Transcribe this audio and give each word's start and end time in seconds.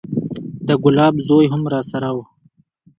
د 0.67 0.69
ګلاب 0.83 1.15
زوى 1.27 1.45
هم 1.53 1.63
راسره 1.73 2.09
و. 2.15 2.17